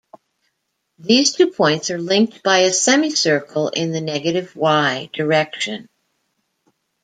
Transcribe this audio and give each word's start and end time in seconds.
These 0.97 1.33
two 1.33 1.51
points 1.51 1.91
are 1.91 1.99
linked 2.01 2.41
by 2.41 2.61
a 2.61 2.73
semicircle 2.73 3.69
in 3.69 3.91
the 3.91 4.01
negative 4.01 4.55
Y 4.55 5.11
direction. 5.13 5.87